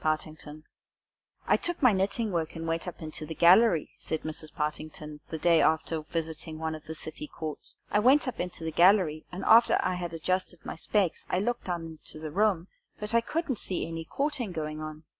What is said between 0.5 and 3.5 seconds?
IN COURT "I took my knitting work and went up into the